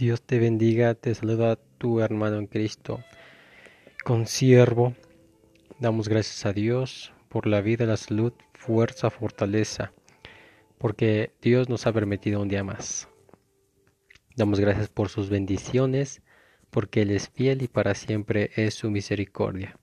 Dios 0.00 0.22
te 0.22 0.38
bendiga, 0.38 0.94
te 0.94 1.14
saluda 1.14 1.56
tu 1.76 2.00
hermano 2.00 2.38
en 2.38 2.46
Cristo, 2.46 3.04
consiervo. 4.02 4.94
Damos 5.78 6.08
gracias 6.08 6.46
a 6.46 6.54
Dios 6.54 7.12
por 7.28 7.46
la 7.46 7.60
vida, 7.60 7.84
la 7.84 7.98
salud, 7.98 8.32
fuerza, 8.54 9.10
fortaleza, 9.10 9.92
porque 10.78 11.34
Dios 11.42 11.68
nos 11.68 11.86
ha 11.86 11.92
permitido 11.92 12.40
un 12.40 12.48
día 12.48 12.64
más. 12.64 13.10
Damos 14.36 14.58
gracias 14.58 14.88
por 14.88 15.10
sus 15.10 15.28
bendiciones, 15.28 16.22
porque 16.70 17.02
Él 17.02 17.10
es 17.10 17.28
fiel 17.28 17.60
y 17.60 17.68
para 17.68 17.94
siempre 17.94 18.52
es 18.56 18.72
su 18.72 18.90
misericordia. 18.90 19.78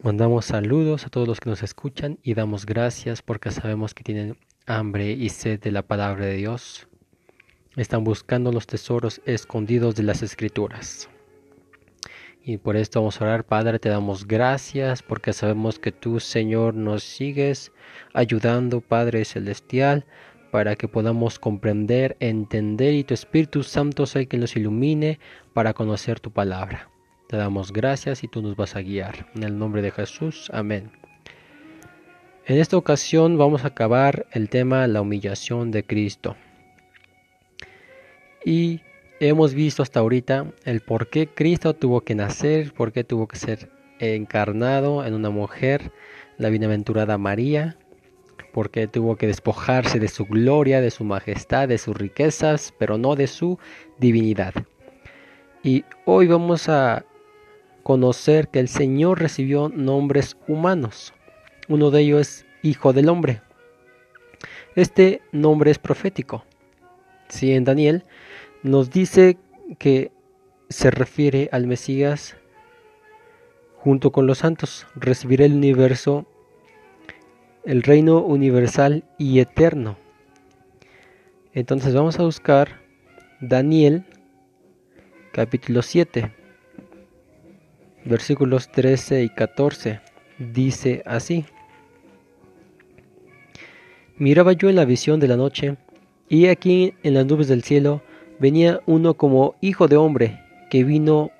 Mandamos 0.00 0.44
saludos 0.44 1.06
a 1.06 1.08
todos 1.08 1.26
los 1.26 1.40
que 1.40 1.50
nos 1.50 1.64
escuchan 1.64 2.20
y 2.22 2.34
damos 2.34 2.66
gracias 2.66 3.20
porque 3.20 3.50
sabemos 3.50 3.94
que 3.94 4.04
tienen 4.04 4.38
hambre 4.64 5.10
y 5.10 5.28
sed 5.30 5.58
de 5.58 5.72
la 5.72 5.82
palabra 5.82 6.24
de 6.24 6.34
Dios 6.34 6.87
están 7.82 8.04
buscando 8.04 8.52
los 8.52 8.66
tesoros 8.66 9.20
escondidos 9.24 9.94
de 9.94 10.02
las 10.02 10.22
escrituras. 10.22 11.08
Y 12.42 12.56
por 12.56 12.76
esto 12.76 13.00
vamos 13.00 13.20
a 13.20 13.24
orar, 13.24 13.44
Padre, 13.44 13.78
te 13.78 13.88
damos 13.88 14.26
gracias 14.26 15.02
porque 15.02 15.32
sabemos 15.32 15.78
que 15.78 15.92
tú, 15.92 16.18
Señor, 16.18 16.74
nos 16.74 17.04
sigues 17.04 17.72
ayudando, 18.14 18.80
Padre 18.80 19.24
Celestial, 19.24 20.06
para 20.50 20.76
que 20.76 20.88
podamos 20.88 21.38
comprender, 21.38 22.16
entender 22.20 22.94
y 22.94 23.04
tu 23.04 23.12
Espíritu 23.12 23.62
Santo 23.62 24.06
sea 24.06 24.22
el 24.22 24.28
que 24.28 24.38
nos 24.38 24.56
ilumine 24.56 25.20
para 25.52 25.74
conocer 25.74 26.20
tu 26.20 26.30
palabra. 26.30 26.90
Te 27.28 27.36
damos 27.36 27.72
gracias 27.72 28.24
y 28.24 28.28
tú 28.28 28.40
nos 28.40 28.56
vas 28.56 28.74
a 28.74 28.80
guiar. 28.80 29.26
En 29.34 29.42
el 29.42 29.58
nombre 29.58 29.82
de 29.82 29.90
Jesús, 29.90 30.50
amén. 30.54 30.90
En 32.46 32.58
esta 32.58 32.78
ocasión 32.78 33.36
vamos 33.36 33.64
a 33.64 33.68
acabar 33.68 34.26
el 34.32 34.48
tema 34.48 34.86
la 34.86 35.02
humillación 35.02 35.70
de 35.70 35.84
Cristo. 35.84 36.34
Y 38.48 38.80
hemos 39.20 39.52
visto 39.52 39.82
hasta 39.82 40.00
ahorita 40.00 40.46
el 40.64 40.80
por 40.80 41.10
qué 41.10 41.26
Cristo 41.26 41.74
tuvo 41.74 42.00
que 42.00 42.14
nacer, 42.14 42.72
por 42.72 42.92
qué 42.92 43.04
tuvo 43.04 43.28
que 43.28 43.36
ser 43.36 43.70
encarnado 43.98 45.04
en 45.04 45.12
una 45.12 45.28
mujer, 45.28 45.92
la 46.38 46.48
bienaventurada 46.48 47.18
María, 47.18 47.76
por 48.54 48.70
qué 48.70 48.88
tuvo 48.88 49.16
que 49.16 49.26
despojarse 49.26 50.00
de 50.00 50.08
su 50.08 50.24
gloria, 50.24 50.80
de 50.80 50.90
su 50.90 51.04
majestad, 51.04 51.68
de 51.68 51.76
sus 51.76 51.94
riquezas, 51.94 52.72
pero 52.78 52.96
no 52.96 53.16
de 53.16 53.26
su 53.26 53.58
divinidad. 53.98 54.54
Y 55.62 55.84
hoy 56.06 56.26
vamos 56.26 56.70
a 56.70 57.04
conocer 57.82 58.48
que 58.48 58.60
el 58.60 58.68
Señor 58.68 59.20
recibió 59.20 59.68
nombres 59.68 60.38
humanos. 60.48 61.12
Uno 61.68 61.90
de 61.90 62.00
ellos 62.00 62.20
es 62.22 62.46
Hijo 62.62 62.94
del 62.94 63.10
Hombre. 63.10 63.42
Este 64.74 65.20
nombre 65.32 65.70
es 65.70 65.78
profético. 65.78 66.46
Si 67.28 67.52
en 67.52 67.64
Daniel 67.64 68.04
nos 68.62 68.90
dice 68.90 69.36
que 69.78 70.12
se 70.68 70.90
refiere 70.90 71.48
al 71.52 71.66
Mesías 71.66 72.36
junto 73.76 74.10
con 74.10 74.26
los 74.26 74.38
santos, 74.38 74.86
recibirá 74.96 75.44
el 75.44 75.54
universo, 75.54 76.26
el 77.64 77.82
reino 77.82 78.18
universal 78.18 79.04
y 79.18 79.38
eterno. 79.38 79.96
Entonces 81.52 81.94
vamos 81.94 82.18
a 82.18 82.24
buscar 82.24 82.80
Daniel 83.40 84.04
capítulo 85.32 85.82
7, 85.82 86.32
versículos 88.04 88.70
13 88.72 89.22
y 89.22 89.28
14. 89.28 90.00
Dice 90.38 91.02
así. 91.06 91.44
Miraba 94.16 94.52
yo 94.52 94.68
en 94.68 94.76
la 94.76 94.84
visión 94.84 95.20
de 95.20 95.28
la 95.28 95.36
noche, 95.36 95.76
y 96.28 96.46
aquí 96.46 96.94
en 97.04 97.14
las 97.14 97.24
nubes 97.26 97.48
del 97.48 97.62
cielo 97.62 98.02
venía 98.38 98.80
uno 98.86 99.14
como 99.14 99.54
hijo 99.60 99.88
de 99.88 99.96
hombre, 99.96 100.40
que 100.70 100.84
vino 100.84 101.30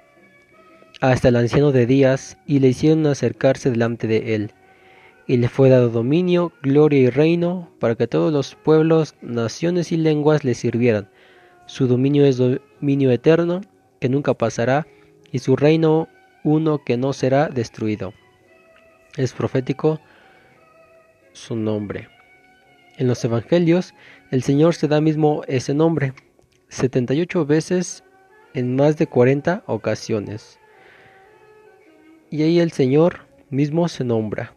hasta 1.00 1.28
el 1.28 1.36
anciano 1.36 1.72
de 1.72 1.86
días, 1.86 2.38
y 2.46 2.58
le 2.58 2.68
hicieron 2.68 3.06
acercarse 3.06 3.70
delante 3.70 4.06
de 4.06 4.34
él. 4.34 4.52
Y 5.26 5.36
le 5.36 5.48
fue 5.48 5.68
dado 5.68 5.90
dominio, 5.90 6.52
gloria 6.62 7.00
y 7.00 7.10
reino, 7.10 7.70
para 7.78 7.94
que 7.94 8.06
todos 8.06 8.32
los 8.32 8.54
pueblos, 8.54 9.14
naciones 9.20 9.92
y 9.92 9.96
lenguas 9.96 10.44
le 10.44 10.54
sirvieran. 10.54 11.08
Su 11.66 11.86
dominio 11.86 12.24
es 12.24 12.38
dominio 12.38 13.10
eterno, 13.10 13.60
que 14.00 14.08
nunca 14.08 14.34
pasará, 14.34 14.86
y 15.30 15.38
su 15.40 15.54
reino 15.54 16.08
uno 16.44 16.82
que 16.84 16.96
no 16.96 17.12
será 17.12 17.48
destruido. 17.48 18.14
Es 19.16 19.32
profético 19.32 20.00
su 21.32 21.56
nombre. 21.56 22.08
En 22.96 23.06
los 23.06 23.24
evangelios, 23.24 23.94
el 24.30 24.42
Señor 24.42 24.74
se 24.74 24.88
da 24.88 25.00
mismo 25.00 25.42
ese 25.46 25.74
nombre, 25.74 26.14
78 26.68 27.46
veces 27.46 28.04
en 28.54 28.76
más 28.76 28.96
de 28.96 29.06
40 29.06 29.64
ocasiones. 29.66 30.58
Y 32.30 32.42
ahí 32.42 32.60
el 32.60 32.72
Señor 32.72 33.26
mismo 33.50 33.88
se 33.88 34.04
nombra 34.04 34.54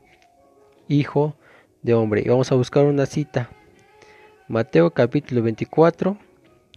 Hijo 0.87 1.35
de 1.81 1.93
Hombre. 1.93 2.21
Y 2.25 2.29
vamos 2.29 2.51
a 2.51 2.55
buscar 2.55 2.85
una 2.85 3.05
cita. 3.05 3.49
Mateo 4.47 4.91
capítulo 4.91 5.41
24, 5.41 6.17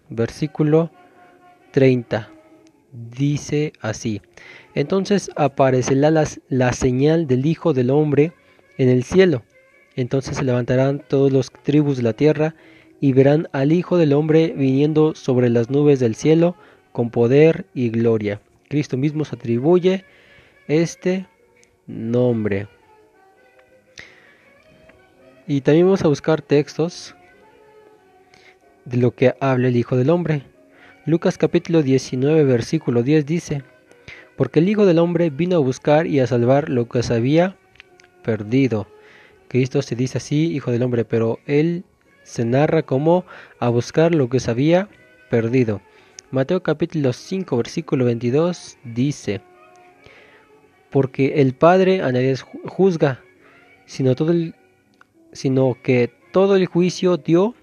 versículo 0.08 0.90
30. 1.72 2.30
Dice 2.92 3.72
así. 3.80 4.22
Entonces 4.74 5.30
aparecerá 5.34 6.12
la, 6.12 6.24
la 6.48 6.72
señal 6.72 7.26
del 7.26 7.46
Hijo 7.46 7.72
del 7.72 7.90
Hombre 7.90 8.32
en 8.78 8.88
el 8.88 9.02
cielo. 9.02 9.42
Entonces 9.96 10.36
se 10.36 10.44
levantarán 10.44 11.00
todos 11.00 11.32
los 11.32 11.50
tribus 11.50 11.96
de 11.96 12.04
la 12.04 12.12
tierra 12.12 12.54
y 13.04 13.12
verán 13.12 13.50
al 13.52 13.70
Hijo 13.70 13.98
del 13.98 14.14
Hombre 14.14 14.54
viniendo 14.56 15.14
sobre 15.14 15.50
las 15.50 15.68
nubes 15.68 16.00
del 16.00 16.14
cielo 16.14 16.56
con 16.90 17.10
poder 17.10 17.66
y 17.74 17.90
gloria. 17.90 18.40
Cristo 18.70 18.96
mismo 18.96 19.26
se 19.26 19.36
atribuye 19.36 20.06
este 20.68 21.26
nombre. 21.86 22.66
Y 25.46 25.60
también 25.60 25.84
vamos 25.84 26.02
a 26.02 26.08
buscar 26.08 26.40
textos 26.40 27.14
de 28.86 28.96
lo 28.96 29.10
que 29.10 29.34
habla 29.38 29.68
el 29.68 29.76
Hijo 29.76 29.98
del 29.98 30.08
Hombre. 30.08 30.44
Lucas 31.04 31.36
capítulo 31.36 31.82
19 31.82 32.42
versículo 32.44 33.02
10 33.02 33.26
dice, 33.26 33.64
porque 34.34 34.60
el 34.60 34.68
Hijo 34.70 34.86
del 34.86 34.98
Hombre 34.98 35.28
vino 35.28 35.56
a 35.56 35.60
buscar 35.60 36.06
y 36.06 36.20
a 36.20 36.26
salvar 36.26 36.70
lo 36.70 36.88
que 36.88 37.02
se 37.02 37.12
había 37.12 37.58
perdido. 38.22 38.86
Cristo 39.48 39.82
se 39.82 39.94
dice 39.94 40.16
así, 40.16 40.54
Hijo 40.54 40.70
del 40.70 40.82
Hombre, 40.82 41.04
pero 41.04 41.38
él 41.44 41.84
se 42.24 42.44
narra 42.44 42.82
como 42.82 43.24
a 43.60 43.68
buscar 43.68 44.14
lo 44.14 44.28
que 44.28 44.40
se 44.40 44.50
había 44.50 44.88
perdido. 45.30 45.80
Mateo 46.32 46.62
capítulo 46.64 47.12
5 47.12 47.56
versículo 47.56 48.06
22 48.06 48.78
dice, 48.82 49.40
porque 50.90 51.40
el 51.40 51.54
Padre 51.54 52.02
a 52.02 52.10
nadie 52.10 52.34
juzga, 52.64 53.20
sino, 53.86 54.16
todo 54.16 54.32
el, 54.32 54.54
sino 55.32 55.76
que 55.82 56.12
todo 56.32 56.56
el 56.56 56.66
juicio 56.66 57.16
dio 57.16 57.54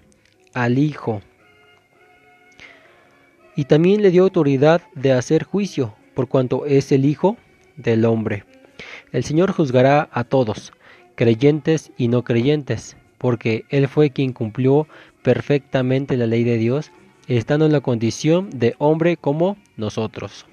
al 0.54 0.78
Hijo. 0.78 1.20
Y 3.54 3.64
también 3.64 4.00
le 4.00 4.10
dio 4.10 4.22
autoridad 4.22 4.82
de 4.94 5.12
hacer 5.12 5.44
juicio, 5.44 5.94
por 6.14 6.28
cuanto 6.28 6.64
es 6.64 6.92
el 6.92 7.04
Hijo 7.04 7.36
del 7.76 8.04
hombre. 8.04 8.44
El 9.12 9.24
Señor 9.24 9.52
juzgará 9.52 10.08
a 10.12 10.24
todos, 10.24 10.72
creyentes 11.14 11.92
y 11.98 12.08
no 12.08 12.24
creyentes, 12.24 12.96
porque 13.22 13.64
Él 13.70 13.86
fue 13.86 14.10
quien 14.10 14.32
cumplió 14.32 14.88
perfectamente 15.22 16.16
la 16.16 16.26
ley 16.26 16.42
de 16.42 16.58
Dios, 16.58 16.90
estando 17.28 17.64
en 17.64 17.72
la 17.72 17.80
condición 17.80 18.50
de 18.50 18.74
hombre 18.78 19.16
como 19.16 19.56
nosotros. 19.76 20.44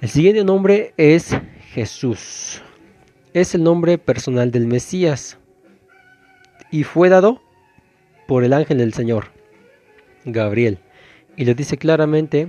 El 0.00 0.08
siguiente 0.08 0.42
nombre 0.42 0.94
es 0.96 1.36
Jesús. 1.74 2.62
Es 3.34 3.54
el 3.54 3.62
nombre 3.62 3.98
personal 3.98 4.50
del 4.50 4.66
Mesías 4.66 5.38
y 6.70 6.84
fue 6.84 7.10
dado 7.10 7.42
por 8.26 8.42
el 8.42 8.54
ángel 8.54 8.78
del 8.78 8.94
Señor, 8.94 9.26
Gabriel. 10.24 10.78
Y 11.36 11.44
lo 11.44 11.52
dice 11.52 11.76
claramente 11.76 12.48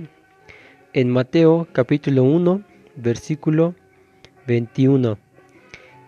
en 0.94 1.10
Mateo 1.10 1.68
capítulo 1.72 2.24
1, 2.24 2.62
versículo 2.96 3.74
21. 4.46 5.18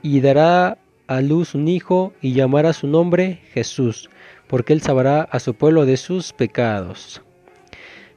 Y 0.02 0.22
dará 0.22 0.78
a 1.10 1.20
luz 1.22 1.56
un 1.56 1.66
hijo 1.66 2.12
y 2.22 2.34
llamará 2.34 2.72
su 2.72 2.86
nombre 2.86 3.40
Jesús, 3.52 4.08
porque 4.46 4.72
él 4.72 4.80
sabrá 4.80 5.22
a 5.22 5.40
su 5.40 5.54
pueblo 5.54 5.84
de 5.84 5.96
sus 5.96 6.32
pecados. 6.32 7.20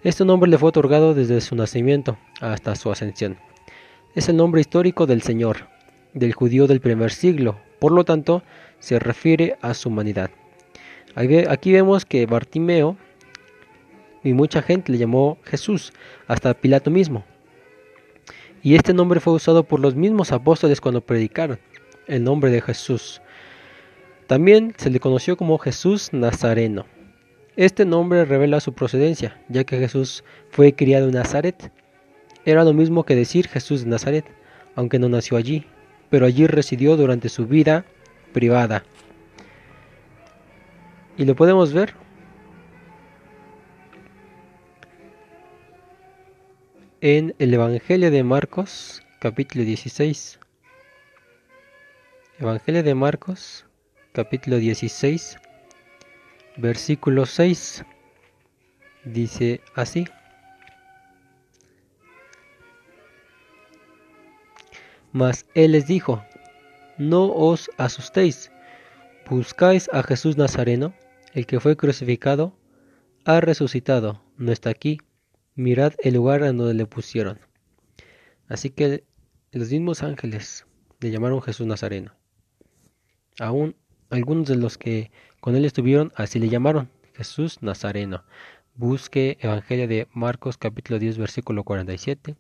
Este 0.04 0.24
nombre 0.26 0.48
le 0.48 0.60
fue 0.60 0.70
otorgado 0.70 1.16
desde 1.16 1.42
su 1.42 1.56
nacimiento 1.56 2.20
hasta 2.40 2.76
su 2.76 2.92
ascensión. 2.92 3.40
Es 4.14 4.30
el 4.30 4.38
nombre 4.38 4.62
histórico 4.62 5.08
del 5.08 5.24
Señor, 5.24 5.70
del 6.14 6.34
judío 6.34 6.68
del 6.68 6.82
primer 6.82 7.10
siglo, 7.10 7.58
por 7.80 7.92
lo 7.94 8.04
tanto 8.04 8.44
se 8.78 9.00
refiere 9.00 9.58
a 9.62 9.74
su 9.74 9.90
humanidad. 9.90 10.30
Aquí 11.16 11.72
vemos 11.72 12.06
que 12.06 12.28
Bartimeo 12.28 12.96
y 14.24 14.34
mucha 14.34 14.62
gente 14.62 14.92
le 14.92 15.00
llamó 15.00 15.40
Jesús, 15.46 15.94
hasta 16.28 16.54
Pilato 16.54 16.92
mismo. 16.92 17.26
Y 18.62 18.76
este 18.76 18.94
nombre 18.94 19.20
fue 19.20 19.34
usado 19.34 19.64
por 19.64 19.80
los 19.80 19.96
mismos 19.96 20.32
apóstoles 20.32 20.80
cuando 20.80 21.02
predicaron 21.02 21.58
el 22.08 22.24
nombre 22.24 22.52
de 22.52 22.62
Jesús. 22.62 23.22
También 24.28 24.74
se 24.78 24.90
le 24.90 25.00
conoció 25.00 25.38
como 25.38 25.58
Jesús 25.58 26.14
Nazareno. 26.14 26.86
Este 27.56 27.86
nombre 27.86 28.26
revela 28.26 28.60
su 28.60 28.74
procedencia, 28.74 29.40
ya 29.50 29.64
que 29.64 29.78
Jesús 29.78 30.24
fue 30.50 30.74
criado 30.74 31.08
en 31.08 31.14
Nazaret. 31.14 31.72
Era 32.46 32.64
lo 32.64 32.74
mismo 32.74 33.04
que 33.04 33.16
decir 33.16 33.48
Jesús 33.48 33.84
de 33.84 33.90
Nazaret, 33.90 34.26
aunque 34.76 35.00
no 35.00 35.08
nació 35.08 35.38
allí, 35.38 35.66
pero 36.10 36.26
allí 36.26 36.48
residió 36.48 36.98
durante 36.98 37.30
su 37.30 37.46
vida 37.46 37.86
privada. 38.34 38.84
Y 41.18 41.26
lo 41.26 41.36
podemos 41.36 41.74
ver 41.74 41.94
en 47.02 47.36
el 47.38 47.54
Evangelio 47.54 48.10
de 48.10 48.24
Marcos, 48.24 49.04
capítulo 49.20 49.64
16. 49.64 50.40
Evangelio 52.44 52.84
de 52.84 52.94
Marcos, 52.94 53.66
capítulo 54.12 54.58
16, 54.58 55.38
versículo 56.58 57.26
6. 57.26 57.86
Dice 59.06 59.62
así. 59.76 60.04
Mas 65.14 65.46
él 65.54 65.72
les 65.72 65.88
dijo, 65.88 66.22
no 66.98 67.32
os 67.32 67.72
asustéis, 67.78 68.52
buscáis 69.30 69.90
a 69.94 70.04
Jesús 70.04 70.36
Nazareno, 70.36 70.94
el 71.34 71.46
que 71.46 71.62
fue 71.62 71.78
crucificado, 71.78 72.60
ha 73.24 73.40
resucitado, 73.40 74.22
no 74.36 74.52
está 74.52 74.70
aquí, 74.70 74.98
mirad 75.56 75.94
el 76.00 76.16
lugar 76.16 76.44
en 76.44 76.58
donde 76.58 76.74
le 76.74 76.88
pusieron. 76.88 77.40
Así 78.50 78.70
que 78.70 79.06
los 79.54 79.72
mismos 79.72 80.04
ángeles 80.04 80.66
le 81.00 81.10
llamaron 81.10 81.42
Jesús 81.42 81.66
Nazareno. 81.66 82.22
Aún 83.40 83.76
algunos 84.12 84.48
de 84.48 84.56
los 84.56 84.78
que 84.78 85.12
con 85.40 85.56
él 85.56 85.66
estuvieron 85.66 86.12
así 86.16 86.38
le 86.38 86.50
llamaron 86.50 86.90
Jesús 87.16 87.58
Nazareno. 87.62 88.24
Busque 88.76 89.38
Evangelio 89.42 89.88
de 89.88 90.08
Marcos 90.14 90.58
capítulo 90.58 91.00
10 91.00 91.18
versículo 91.18 91.64
47, 91.64 92.36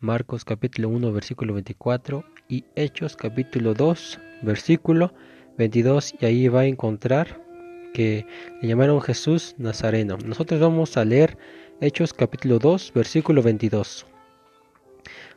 Marcos 0.00 0.44
capítulo 0.44 0.90
1 0.90 1.12
versículo 1.12 1.54
24 1.54 2.22
y 2.48 2.64
Hechos 2.74 3.16
capítulo 3.16 3.72
2 3.72 4.20
versículo 4.42 5.14
22 5.56 6.14
y 6.20 6.26
ahí 6.26 6.48
va 6.48 6.60
a 6.60 6.66
encontrar 6.66 7.40
que 7.94 8.26
le 8.60 8.68
llamaron 8.68 9.00
Jesús 9.00 9.54
Nazareno. 9.56 10.18
Nosotros 10.18 10.60
vamos 10.60 10.98
a 10.98 11.04
leer 11.06 11.38
Hechos 11.80 12.12
capítulo 12.12 12.58
2 12.58 12.92
versículo 12.94 13.42
22. 13.42 14.04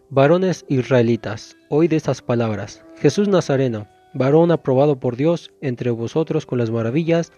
Varones 0.10 0.66
israelitas, 0.68 1.56
oíd 1.70 1.94
estas 1.94 2.22
palabras. 2.22 2.84
Jesús 2.98 3.30
Nazareno, 3.30 3.88
varón 4.20 4.52
aprobado 4.52 5.00
por 5.00 5.16
Dios 5.16 5.50
entre 5.62 5.90
vosotros 5.92 6.46
con 6.46 6.60
las 6.60 6.70
maravillas, 6.70 7.32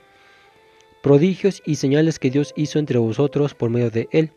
prodigios 1.03 1.61
y 1.63 1.75
señales 1.75 2.17
que 2.17 2.31
Dios 2.31 2.53
hizo 2.57 2.79
entre 2.79 2.97
vosotros 2.97 3.53
por 3.53 3.69
medio 3.69 3.91
de 3.91 4.09
él, 4.11 4.31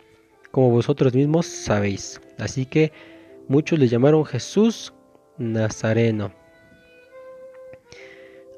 como 0.50 0.70
vosotros 0.70 1.14
mismos 1.14 1.46
sabéis. 1.46 2.20
Así 2.38 2.66
que 2.66 2.92
muchos 3.48 3.78
le 3.78 3.88
llamaron 3.88 4.26
Jesús 4.26 4.92
Nazareno. 5.38 6.32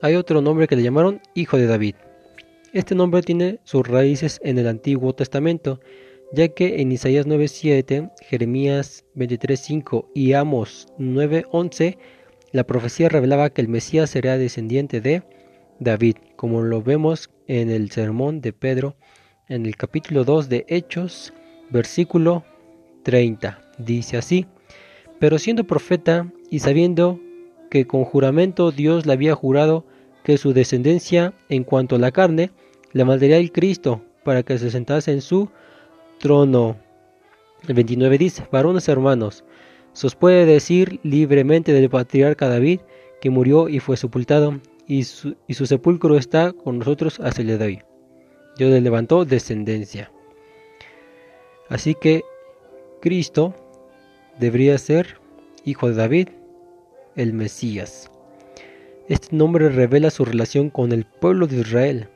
Hay 0.02 0.16
otro 0.16 0.40
nombre 0.40 0.66
que 0.66 0.76
le 0.76 0.82
llamaron 0.82 1.20
Hijo 1.34 1.56
de 1.56 1.68
David. 1.68 1.94
Este 2.72 2.96
nombre 2.96 3.22
tiene 3.22 3.60
sus 3.62 3.86
raíces 3.86 4.40
en 4.42 4.58
el 4.58 4.66
Antiguo 4.66 5.14
Testamento, 5.14 5.78
ya 6.32 6.48
que 6.48 6.80
en 6.80 6.90
Isaías 6.90 7.24
9:7, 7.24 8.10
Jeremías 8.22 9.04
23:5 9.14 10.08
y 10.12 10.32
Amos 10.32 10.88
9:11 10.98 11.96
la 12.56 12.64
profecía 12.64 13.10
revelaba 13.10 13.50
que 13.50 13.60
el 13.60 13.68
Mesías 13.68 14.08
sería 14.08 14.38
descendiente 14.38 15.02
de 15.02 15.22
David, 15.78 16.16
como 16.36 16.62
lo 16.62 16.80
vemos 16.80 17.28
en 17.48 17.68
el 17.68 17.90
sermón 17.90 18.40
de 18.40 18.54
Pedro 18.54 18.96
en 19.46 19.66
el 19.66 19.76
capítulo 19.76 20.24
2 20.24 20.48
de 20.48 20.64
Hechos, 20.66 21.34
versículo 21.68 22.44
30. 23.02 23.62
Dice 23.76 24.16
así, 24.16 24.46
pero 25.18 25.38
siendo 25.38 25.66
profeta 25.66 26.32
y 26.50 26.60
sabiendo 26.60 27.20
que 27.68 27.86
con 27.86 28.04
juramento 28.04 28.70
Dios 28.70 29.04
le 29.04 29.12
había 29.12 29.34
jurado 29.34 29.84
que 30.24 30.38
su 30.38 30.54
descendencia 30.54 31.34
en 31.50 31.62
cuanto 31.62 31.96
a 31.96 31.98
la 31.98 32.10
carne 32.10 32.52
le 32.92 33.04
mandaría 33.04 33.36
el 33.36 33.52
Cristo 33.52 34.00
para 34.24 34.42
que 34.42 34.56
se 34.56 34.70
sentase 34.70 35.12
en 35.12 35.20
su 35.20 35.50
trono. 36.18 36.78
El 37.68 37.74
29 37.74 38.16
dice, 38.16 38.48
varones 38.50 38.88
hermanos, 38.88 39.44
se 39.96 40.06
os 40.06 40.14
puede 40.14 40.44
decir 40.44 41.00
libremente 41.04 41.72
del 41.72 41.88
patriarca 41.88 42.50
David, 42.50 42.80
que 43.18 43.30
murió 43.30 43.70
y 43.70 43.80
fue 43.80 43.96
sepultado, 43.96 44.60
y 44.86 45.04
su, 45.04 45.34
sepulcro 45.48 46.18
está 46.18 46.52
con 46.52 46.80
nosotros 46.80 47.18
hasta 47.18 47.40
el 47.40 47.46
día 47.46 47.56
de 47.56 47.64
hoy. 47.64 47.82
Dios 48.58 48.72
le 48.72 48.82
levantó 48.82 49.24
descendencia. 49.24 50.12
Así 51.70 51.94
que 51.94 52.24
Cristo 53.00 53.54
debería 54.38 54.76
ser 54.76 55.18
hijo 55.64 55.88
de 55.88 55.94
David, 55.94 56.28
el 57.14 57.32
Mesías. 57.32 58.10
Este 59.08 59.34
nombre 59.34 59.70
revela 59.70 60.10
su 60.10 60.26
relación 60.26 60.68
con 60.68 60.92
el 60.92 61.06
pueblo 61.06 61.46
de 61.46 61.56
Israel. 61.56 62.08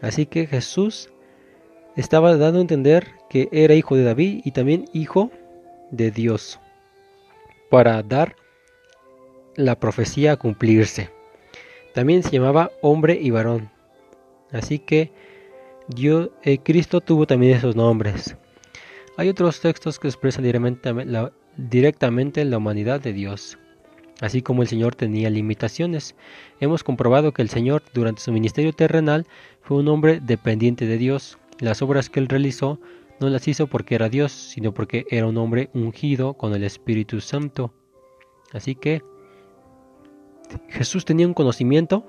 Así 0.00 0.26
que 0.26 0.48
Jesús 0.48 1.10
estaba 1.94 2.36
dando 2.36 2.58
a 2.58 2.62
entender 2.62 3.06
que 3.30 3.48
era 3.52 3.74
hijo 3.74 3.94
de 3.94 4.02
David 4.02 4.40
y 4.44 4.50
también 4.50 4.86
hijo 4.92 5.30
de 5.30 5.47
Dios 5.90 6.60
para 7.70 8.02
dar 8.02 8.36
la 9.56 9.78
profecía 9.78 10.32
a 10.32 10.36
cumplirse. 10.36 11.10
También 11.94 12.22
se 12.22 12.30
llamaba 12.30 12.70
hombre 12.80 13.18
y 13.20 13.30
varón. 13.30 13.70
Así 14.52 14.78
que 14.78 15.10
Dios, 15.88 16.30
eh, 16.42 16.58
Cristo 16.58 17.00
tuvo 17.00 17.26
también 17.26 17.56
esos 17.56 17.74
nombres. 17.76 18.36
Hay 19.16 19.28
otros 19.28 19.60
textos 19.60 19.98
que 19.98 20.06
expresan 20.08 20.44
directamente 21.56 22.44
la 22.44 22.56
humanidad 22.56 23.00
de 23.00 23.12
Dios. 23.12 23.58
Así 24.20 24.42
como 24.42 24.62
el 24.62 24.68
Señor 24.68 24.94
tenía 24.94 25.30
limitaciones, 25.30 26.14
hemos 26.60 26.84
comprobado 26.84 27.32
que 27.32 27.42
el 27.42 27.48
Señor 27.48 27.82
durante 27.94 28.22
su 28.22 28.32
ministerio 28.32 28.72
terrenal 28.72 29.26
fue 29.62 29.78
un 29.78 29.88
hombre 29.88 30.20
dependiente 30.20 30.86
de 30.86 30.98
Dios. 30.98 31.38
Las 31.60 31.82
obras 31.82 32.10
que 32.10 32.20
él 32.20 32.28
realizó 32.28 32.80
no 33.20 33.28
las 33.28 33.48
hizo 33.48 33.66
porque 33.66 33.94
era 33.94 34.08
Dios, 34.08 34.32
sino 34.32 34.72
porque 34.72 35.06
era 35.10 35.26
un 35.26 35.36
hombre 35.38 35.70
ungido 35.74 36.34
con 36.34 36.54
el 36.54 36.64
Espíritu 36.64 37.20
Santo. 37.20 37.74
Así 38.52 38.74
que 38.74 39.02
Jesús 40.68 41.04
tenía 41.04 41.26
un 41.26 41.34
conocimiento 41.34 42.06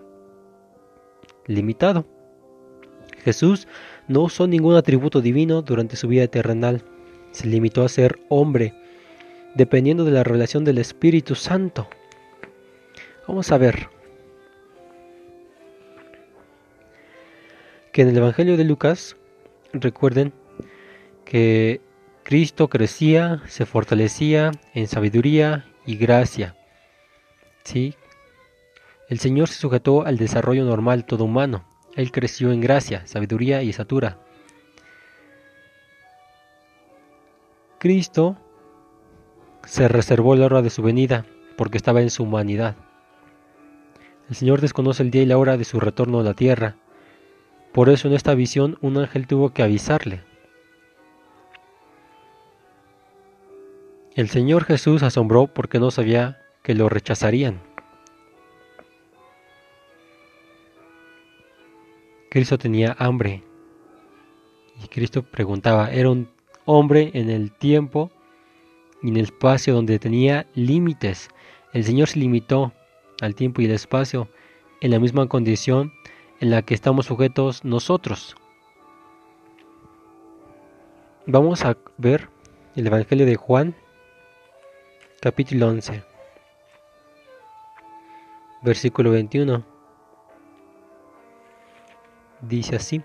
limitado. 1.45 2.05
Jesús 3.23 3.67
no 4.07 4.21
usó 4.21 4.47
ningún 4.47 4.75
atributo 4.75 5.21
divino 5.21 5.61
durante 5.61 5.95
su 5.95 6.07
vida 6.07 6.27
terrenal. 6.27 6.83
Se 7.31 7.47
limitó 7.47 7.83
a 7.83 7.89
ser 7.89 8.19
hombre, 8.29 8.73
dependiendo 9.55 10.05
de 10.05 10.11
la 10.11 10.23
relación 10.23 10.63
del 10.63 10.77
Espíritu 10.77 11.35
Santo. 11.35 11.87
Vamos 13.27 13.51
a 13.51 13.57
ver 13.57 13.89
que 17.91 18.03
en 18.03 18.09
el 18.09 18.17
Evangelio 18.17 18.57
de 18.57 18.63
Lucas, 18.63 19.17
recuerden, 19.73 20.33
que 21.29 21.79
Cristo 22.23 22.69
crecía, 22.69 23.43
se 23.45 23.67
fortalecía 23.67 24.49
en 24.73 24.87
sabiduría 24.87 25.67
y 25.85 25.95
gracia. 25.95 26.55
¿Sí? 27.63 27.93
El 29.09 29.19
Señor 29.19 29.47
se 29.47 29.59
sujetó 29.59 30.07
al 30.07 30.17
desarrollo 30.17 30.65
normal 30.65 31.05
todo 31.05 31.25
humano. 31.25 31.65
Él 31.95 32.11
creció 32.11 32.51
en 32.51 32.61
gracia, 32.61 33.05
sabiduría 33.05 33.61
y 33.61 33.69
estatura. 33.69 34.17
Cristo 37.77 38.35
se 39.65 39.87
reservó 39.87 40.35
la 40.35 40.47
hora 40.47 40.63
de 40.63 40.71
su 40.71 40.81
venida 40.81 41.27
porque 41.57 41.77
estaba 41.77 42.01
en 42.01 42.09
su 42.09 42.23
humanidad. 42.23 42.75
El 44.29 44.35
Señor 44.35 44.61
desconoce 44.61 45.03
el 45.03 45.11
día 45.11 45.21
y 45.21 45.27
la 45.27 45.37
hora 45.37 45.57
de 45.57 45.63
su 45.63 45.79
retorno 45.79 46.21
a 46.21 46.23
la 46.23 46.33
tierra. 46.33 46.77
Por 47.71 47.89
eso 47.89 48.07
en 48.07 48.15
esta 48.15 48.33
visión 48.33 48.79
un 48.81 48.97
ángel 48.97 49.27
tuvo 49.27 49.53
que 49.53 49.61
avisarle. 49.61 50.28
El 54.15 54.29
Señor 54.29 54.65
Jesús 54.65 55.03
asombró 55.03 55.47
porque 55.47 55.79
no 55.79 55.91
sabía 55.91 56.41
que 56.63 56.73
lo 56.73 56.89
rechazarían. 56.89 57.61
Cristo 62.29 62.57
tenía 62.57 62.95
hambre. 62.99 63.43
Y 64.83 64.87
Cristo 64.87 65.23
preguntaba, 65.23 65.91
era 65.91 66.09
un 66.09 66.29
hombre 66.65 67.11
en 67.13 67.29
el 67.29 67.51
tiempo 67.51 68.11
y 69.01 69.09
en 69.09 69.17
el 69.17 69.25
espacio 69.25 69.73
donde 69.73 69.99
tenía 69.99 70.47
límites. 70.55 71.29
El 71.73 71.83
Señor 71.83 72.07
se 72.07 72.19
limitó 72.19 72.73
al 73.21 73.35
tiempo 73.35 73.61
y 73.61 73.65
al 73.65 73.71
espacio 73.71 74.27
en 74.81 74.91
la 74.91 74.99
misma 74.99 75.27
condición 75.27 75.93
en 76.39 76.49
la 76.49 76.63
que 76.63 76.73
estamos 76.73 77.05
sujetos 77.05 77.63
nosotros. 77.63 78.35
Vamos 81.25 81.63
a 81.63 81.77
ver 81.97 82.29
el 82.75 82.87
Evangelio 82.87 83.25
de 83.25 83.35
Juan 83.35 83.75
capítulo 85.21 85.67
11, 85.67 86.01
versículo 88.61 89.11
21. 89.11 89.65
dice 92.41 92.77
así. 92.77 93.01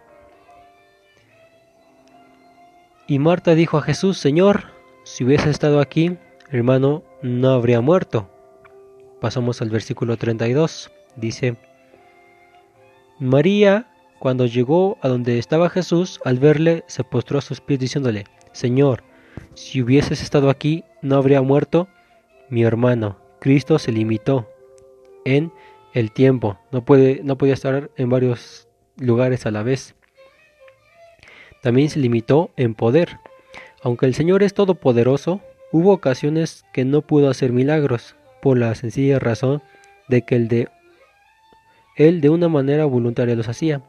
Y 3.09 3.19
Marta 3.19 3.57
dijo 3.57 3.79
a 3.79 3.83
Jesús, 3.83 4.19
Señor, 4.19 4.67
si 5.03 5.25
hubiese 5.25 5.51
estado 5.51 5.81
aquí, 5.81 6.17
hermano 6.51 7.03
no 7.21 7.51
habría 7.51 7.81
muerto. 7.81 8.31
Pasamos 9.21 9.61
al 9.61 9.71
versículo 9.71 10.17
32. 10.17 10.93
Dice, 11.17 11.57
María, 13.19 13.89
cuando 14.21 14.47
llegó 14.47 14.99
a 15.03 15.09
donde 15.09 15.39
estaba 15.39 15.69
Jesús, 15.69 16.21
al 16.25 16.39
verle, 16.39 16.85
se 16.87 17.03
postró 17.03 17.39
a 17.39 17.43
sus 17.43 17.61
pies 17.61 17.81
diciéndole, 17.81 18.25
Señor, 18.53 19.03
si 19.55 19.83
hubieses 19.83 20.23
estado 20.23 20.49
aquí, 20.49 20.85
no 21.03 21.17
habría 21.17 21.43
muerto 21.43 21.89
mi 22.55 22.63
hermano. 22.63 23.19
Cristo 23.41 23.81
se 23.81 23.91
limitó 23.91 24.49
en 25.25 25.53
el 25.93 26.13
tiempo, 26.13 26.57
no, 26.71 26.85
puede, 26.85 27.21
no 27.25 27.37
podía 27.37 27.55
estar 27.55 27.91
en 27.97 28.09
varios 28.09 28.69
lugares 28.97 29.45
a 29.45 29.51
la 29.51 29.65
vez. 29.65 29.97
También 31.63 31.91
se 31.91 31.99
limitó 31.99 32.53
en 32.57 32.75
poder. 32.75 33.19
Aunque 33.83 34.07
el 34.07 34.15
Señor 34.15 34.45
es 34.45 34.55
todopoderoso, 34.55 35.41
hubo 35.73 35.93
ocasiones 35.93 36.65
que 36.73 36.85
no 36.85 37.03
pudo 37.03 37.29
hacer 37.29 37.53
milagros, 37.53 38.15
por 38.41 38.57
la 38.57 38.75
sencilla 38.77 39.19
razón 39.19 39.61
de 40.09 40.23
que 40.23 40.39
de 40.39 40.69
él 41.97 42.21
de 42.21 42.31
una 42.31 42.49
manera 42.49 42.85
voluntaria 42.85 43.35
los 43.35 43.49
hacía. 43.49 43.83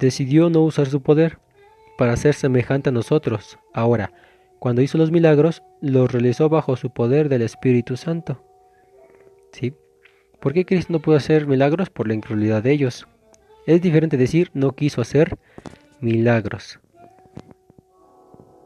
Decidió 0.00 0.50
no 0.50 0.62
usar 0.62 0.86
su 0.86 1.00
poder 1.00 1.38
para 1.96 2.16
ser 2.16 2.34
semejante 2.34 2.88
a 2.88 2.92
nosotros. 2.92 3.58
Ahora, 3.72 4.12
cuando 4.64 4.80
hizo 4.80 4.96
los 4.96 5.10
milagros, 5.10 5.62
los 5.82 6.10
realizó 6.10 6.48
bajo 6.48 6.74
su 6.78 6.88
poder 6.88 7.28
del 7.28 7.42
Espíritu 7.42 7.98
Santo. 7.98 8.42
¿Sí? 9.52 9.74
¿Por 10.40 10.54
qué 10.54 10.64
Cristo 10.64 10.90
no 10.90 11.00
pudo 11.00 11.16
hacer 11.16 11.46
milagros? 11.46 11.90
Por 11.90 12.08
la 12.08 12.14
incredulidad 12.14 12.62
de 12.62 12.72
ellos. 12.72 13.06
Es 13.66 13.82
diferente 13.82 14.16
decir 14.16 14.50
no 14.54 14.72
quiso 14.72 15.02
hacer 15.02 15.36
milagros. 16.00 16.80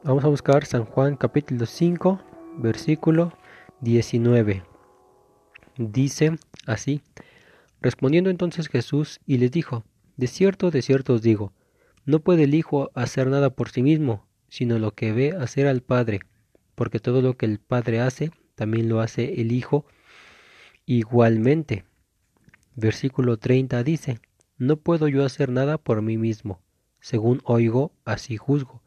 Vamos 0.05 0.23
a 0.23 0.29
buscar 0.29 0.65
San 0.67 0.85
Juan 0.85 1.17
capítulo 1.17 1.67
5, 1.67 2.21
versículo 2.59 3.33
19. 3.81 4.63
Dice 5.79 6.37
así, 6.69 7.03
respondiendo 7.81 8.31
entonces 8.31 8.69
Jesús 8.69 9.19
y 9.27 9.39
les 9.39 9.51
dijo, 9.51 9.83
De 10.17 10.29
cierto, 10.29 10.71
de 10.71 10.81
cierto 10.81 11.15
os 11.15 11.23
digo, 11.23 11.53
no 12.05 12.21
puede 12.21 12.45
el 12.45 12.55
Hijo 12.55 12.93
hacer 12.95 13.27
nada 13.27 13.51
por 13.51 13.71
sí 13.71 13.83
mismo, 13.83 14.28
sino 14.49 14.79
lo 14.79 14.95
que 14.95 15.13
ve 15.13 15.35
hacer 15.39 15.67
al 15.67 15.83
Padre, 15.83 16.21
porque 16.75 17.01
todo 17.01 17.23
lo 17.23 17.37
que 17.37 17.47
el 17.47 17.59
Padre 17.59 18.01
hace, 18.01 18.31
también 18.55 18.89
lo 18.89 19.01
hace 19.01 19.41
el 19.41 19.53
Hijo 19.53 19.87
igualmente. 20.87 21.85
Versículo 22.75 23.37
30 23.37 23.83
dice, 23.83 24.21
No 24.57 24.77
puedo 24.77 25.09
yo 25.09 25.25
hacer 25.25 25.51
nada 25.51 25.79
por 25.79 26.03
mí 26.03 26.17
mismo, 26.17 26.61
según 27.01 27.41
oigo, 27.45 27.93
así 28.05 28.37
juzgo. 28.37 28.83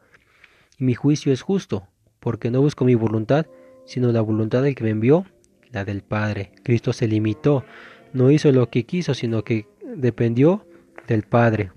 Y 0.78 0.86
mi 0.86 0.96
juicio 0.96 1.32
es 1.32 1.42
justo, 1.42 1.88
porque 2.20 2.50
no 2.52 2.62
busco 2.62 2.86
mi 2.86 2.96
voluntad, 2.96 3.46
sino 3.86 4.12
la 4.12 4.22
voluntad 4.22 4.64
del 4.64 4.76
que 4.76 4.84
me 4.84 4.92
envió, 4.92 5.26
la 5.72 5.86
del 5.86 6.02
Padre. 6.02 6.52
Cristo 6.64 6.94
se 6.94 7.08
limitó, 7.08 7.66
no 8.14 8.32
hizo 8.32 8.52
lo 8.52 8.70
que 8.70 8.86
quiso, 8.86 9.14
sino 9.14 9.44
que 9.44 9.68
dependió 9.96 10.66
del 11.08 11.24
Padre. 11.24 11.72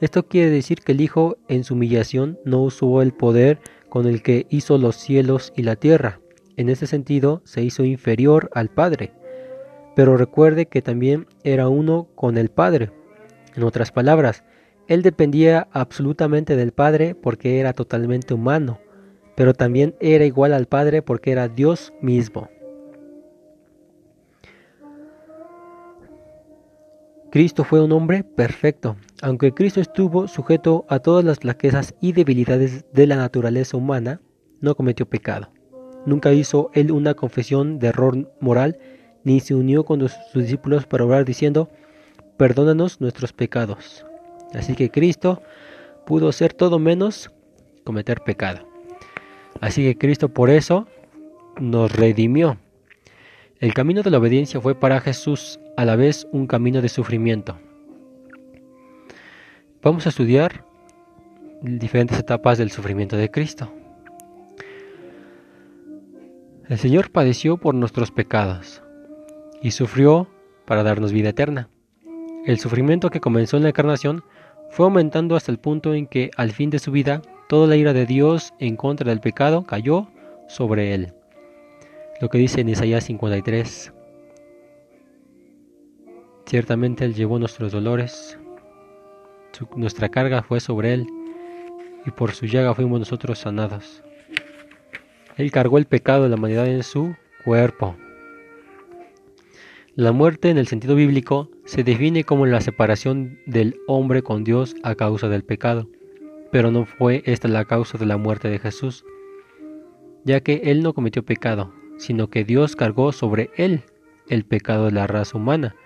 Esto 0.00 0.26
quiere 0.26 0.50
decir 0.50 0.80
que 0.80 0.92
el 0.92 1.00
Hijo 1.02 1.36
en 1.48 1.62
su 1.62 1.74
humillación 1.74 2.38
no 2.44 2.62
usó 2.62 3.02
el 3.02 3.12
poder 3.12 3.58
con 3.90 4.06
el 4.06 4.22
que 4.22 4.46
hizo 4.48 4.78
los 4.78 4.96
cielos 4.96 5.52
y 5.56 5.62
la 5.62 5.76
tierra. 5.76 6.20
En 6.56 6.70
ese 6.70 6.86
sentido 6.86 7.42
se 7.44 7.62
hizo 7.62 7.84
inferior 7.84 8.50
al 8.54 8.70
Padre. 8.70 9.12
Pero 9.94 10.16
recuerde 10.16 10.66
que 10.66 10.80
también 10.80 11.26
era 11.44 11.68
uno 11.68 12.08
con 12.14 12.38
el 12.38 12.48
Padre. 12.48 12.92
En 13.54 13.62
otras 13.62 13.92
palabras, 13.92 14.44
él 14.88 15.02
dependía 15.02 15.68
absolutamente 15.72 16.56
del 16.56 16.72
Padre 16.72 17.14
porque 17.14 17.60
era 17.60 17.74
totalmente 17.74 18.32
humano, 18.32 18.80
pero 19.36 19.52
también 19.54 19.94
era 20.00 20.24
igual 20.24 20.52
al 20.54 20.66
Padre 20.66 21.02
porque 21.02 21.32
era 21.32 21.48
Dios 21.48 21.92
mismo. 22.00 22.48
Cristo 27.30 27.62
fue 27.62 27.80
un 27.80 27.92
hombre 27.92 28.24
perfecto. 28.24 28.96
Aunque 29.22 29.52
Cristo 29.52 29.80
estuvo 29.80 30.26
sujeto 30.26 30.84
a 30.88 30.98
todas 30.98 31.24
las 31.24 31.38
flaquezas 31.38 31.94
y 32.00 32.12
debilidades 32.12 32.84
de 32.92 33.06
la 33.06 33.14
naturaleza 33.14 33.76
humana, 33.76 34.20
no 34.60 34.74
cometió 34.74 35.06
pecado. 35.06 35.52
Nunca 36.06 36.32
hizo 36.32 36.70
él 36.74 36.90
una 36.90 37.14
confesión 37.14 37.78
de 37.78 37.88
error 37.88 38.32
moral, 38.40 38.78
ni 39.22 39.38
se 39.38 39.54
unió 39.54 39.84
con 39.84 40.00
sus 40.00 40.42
discípulos 40.42 40.86
para 40.86 41.04
orar 41.04 41.24
diciendo, 41.24 41.70
perdónanos 42.36 43.00
nuestros 43.00 43.32
pecados. 43.32 44.04
Así 44.52 44.74
que 44.74 44.90
Cristo 44.90 45.40
pudo 46.06 46.32
ser 46.32 46.52
todo 46.52 46.80
menos 46.80 47.30
cometer 47.84 48.22
pecado. 48.22 48.66
Así 49.60 49.84
que 49.84 49.96
Cristo 49.96 50.30
por 50.30 50.50
eso 50.50 50.88
nos 51.60 51.92
redimió. 51.92 52.58
El 53.60 53.74
camino 53.74 54.02
de 54.02 54.10
la 54.10 54.16
obediencia 54.16 54.58
fue 54.58 54.74
para 54.74 55.02
Jesús 55.02 55.60
a 55.76 55.84
la 55.84 55.94
vez 55.94 56.26
un 56.32 56.46
camino 56.46 56.80
de 56.80 56.88
sufrimiento. 56.88 57.58
Vamos 59.82 60.06
a 60.06 60.08
estudiar 60.08 60.64
diferentes 61.60 62.18
etapas 62.18 62.56
del 62.56 62.70
sufrimiento 62.70 63.18
de 63.18 63.30
Cristo. 63.30 63.70
El 66.70 66.78
Señor 66.78 67.10
padeció 67.10 67.58
por 67.58 67.74
nuestros 67.74 68.10
pecados 68.10 68.82
y 69.60 69.72
sufrió 69.72 70.26
para 70.64 70.82
darnos 70.82 71.12
vida 71.12 71.28
eterna. 71.28 71.68
El 72.46 72.58
sufrimiento 72.58 73.10
que 73.10 73.20
comenzó 73.20 73.58
en 73.58 73.64
la 73.64 73.68
encarnación 73.68 74.24
fue 74.70 74.86
aumentando 74.86 75.36
hasta 75.36 75.52
el 75.52 75.58
punto 75.58 75.92
en 75.92 76.06
que 76.06 76.30
al 76.38 76.52
fin 76.52 76.70
de 76.70 76.78
su 76.78 76.92
vida 76.92 77.20
toda 77.46 77.66
la 77.66 77.76
ira 77.76 77.92
de 77.92 78.06
Dios 78.06 78.54
en 78.58 78.76
contra 78.76 79.10
del 79.10 79.20
pecado 79.20 79.64
cayó 79.64 80.08
sobre 80.48 80.94
él. 80.94 81.12
Lo 82.20 82.28
que 82.28 82.36
dice 82.36 82.60
en 82.60 82.68
Isaías 82.68 83.04
53. 83.04 83.94
Ciertamente 86.44 87.06
Él 87.06 87.14
llevó 87.14 87.38
nuestros 87.38 87.72
dolores, 87.72 88.38
nuestra 89.74 90.10
carga 90.10 90.42
fue 90.42 90.60
sobre 90.60 90.92
Él, 90.92 91.06
y 92.04 92.10
por 92.10 92.32
su 92.32 92.44
llaga 92.44 92.74
fuimos 92.74 92.98
nosotros 92.98 93.38
sanados. 93.38 94.02
Él 95.38 95.50
cargó 95.50 95.78
el 95.78 95.86
pecado 95.86 96.24
de 96.24 96.28
la 96.28 96.36
humanidad 96.36 96.66
en 96.66 96.82
su 96.82 97.14
cuerpo. 97.42 97.96
La 99.94 100.12
muerte 100.12 100.50
en 100.50 100.58
el 100.58 100.66
sentido 100.66 100.96
bíblico 100.96 101.50
se 101.64 101.84
define 101.84 102.24
como 102.24 102.44
la 102.44 102.60
separación 102.60 103.38
del 103.46 103.76
hombre 103.86 104.22
con 104.22 104.44
Dios 104.44 104.74
a 104.82 104.94
causa 104.94 105.30
del 105.30 105.44
pecado, 105.44 105.88
pero 106.52 106.70
no 106.70 106.84
fue 106.84 107.22
esta 107.24 107.48
la 107.48 107.64
causa 107.64 107.96
de 107.96 108.04
la 108.04 108.18
muerte 108.18 108.50
de 108.50 108.58
Jesús, 108.58 109.06
ya 110.24 110.40
que 110.40 110.60
Él 110.64 110.82
no 110.82 110.92
cometió 110.92 111.22
pecado, 111.22 111.72
sino 112.00 112.30
que 112.30 112.44
Dios 112.44 112.76
cargó 112.76 113.12
sobre 113.12 113.50
Él 113.56 113.82
el 114.30 114.44
pecado 114.46 114.86
de 114.86 114.92
la 114.92 115.06
raza 115.06 115.36
humana 115.36 115.76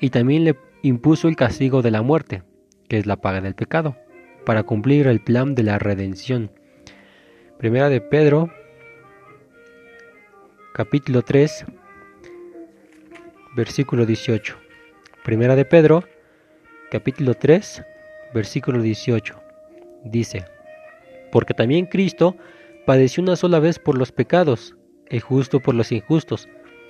y 0.00 0.10
también 0.10 0.42
le 0.42 0.56
impuso 0.82 1.28
el 1.28 1.36
castigo 1.36 1.80
de 1.80 1.92
la 1.92 2.02
muerte, 2.02 2.42
que 2.88 2.98
es 2.98 3.06
la 3.06 3.20
paga 3.20 3.40
del 3.40 3.54
pecado, 3.54 3.96
para 4.44 4.64
cumplir 4.64 5.06
el 5.06 5.20
plan 5.20 5.54
de 5.54 5.62
la 5.62 5.78
redención. 5.78 6.50
Primera 7.56 7.88
de 7.88 8.00
Pedro, 8.00 8.50
capítulo 10.74 11.22
3, 11.22 11.66
versículo 13.54 14.06
18. 14.06 14.56
Primera 15.22 15.54
de 15.54 15.64
Pedro, 15.64 16.02
capítulo 16.90 17.34
3, 17.34 17.84
versículo 18.34 18.82
18. 18.82 19.40
Dice, 20.04 20.46
porque 21.30 21.54
también 21.54 21.86
Cristo 21.86 22.36
padeció 22.86 23.22
una 23.22 23.36
sola 23.36 23.60
vez 23.60 23.78
por 23.78 23.96
los 23.96 24.10
pecados, 24.10 24.74
el 25.10 25.20
justo 25.20 25.60
por 25.60 25.74
los 25.74 25.92
injustos, 25.92 26.48